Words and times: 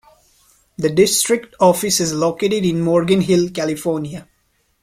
The 0.79 0.89
District 0.89 1.53
Office 1.59 1.99
is 1.99 2.11
located 2.15 2.65
in 2.65 2.81
Morgan 2.81 3.21
Hill, 3.21 3.51
California. 3.51 4.27